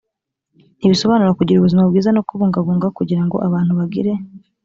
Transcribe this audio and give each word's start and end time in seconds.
ntibisobanura 0.77 1.37
kugira 1.39 1.57
ubuzima 1.59 1.83
bwiza 1.89 2.09
no 2.13 2.23
kububungabunga 2.27 2.87
kugira 2.97 3.21
ngo 3.25 3.35
abantu 3.47 3.71
bagire 3.79 4.13